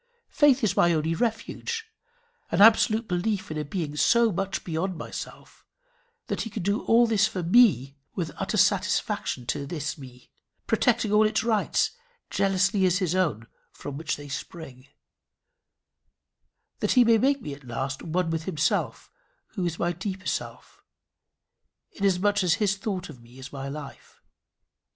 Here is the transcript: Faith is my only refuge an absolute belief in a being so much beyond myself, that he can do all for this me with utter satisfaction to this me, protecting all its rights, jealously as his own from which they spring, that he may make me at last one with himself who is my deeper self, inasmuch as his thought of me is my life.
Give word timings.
Faith 0.31 0.63
is 0.63 0.75
my 0.75 0.93
only 0.93 1.13
refuge 1.13 1.85
an 2.49 2.59
absolute 2.59 3.07
belief 3.07 3.51
in 3.51 3.57
a 3.59 3.63
being 3.63 3.95
so 3.95 4.31
much 4.31 4.63
beyond 4.63 4.97
myself, 4.97 5.63
that 6.25 6.41
he 6.41 6.49
can 6.49 6.63
do 6.63 6.83
all 6.85 7.05
for 7.05 7.09
this 7.11 7.35
me 7.35 7.95
with 8.15 8.31
utter 8.37 8.57
satisfaction 8.57 9.45
to 9.45 9.67
this 9.67 9.99
me, 9.99 10.31
protecting 10.65 11.11
all 11.11 11.23
its 11.27 11.43
rights, 11.43 11.91
jealously 12.31 12.83
as 12.83 12.97
his 12.97 13.13
own 13.13 13.45
from 13.71 13.95
which 13.95 14.15
they 14.15 14.27
spring, 14.27 14.87
that 16.79 16.93
he 16.93 17.03
may 17.03 17.19
make 17.19 17.39
me 17.39 17.53
at 17.53 17.63
last 17.67 18.01
one 18.01 18.31
with 18.31 18.45
himself 18.45 19.11
who 19.49 19.63
is 19.67 19.77
my 19.77 19.91
deeper 19.91 20.25
self, 20.25 20.83
inasmuch 21.91 22.43
as 22.43 22.55
his 22.55 22.75
thought 22.75 23.07
of 23.07 23.21
me 23.21 23.37
is 23.37 23.53
my 23.53 23.67
life. 23.69 24.19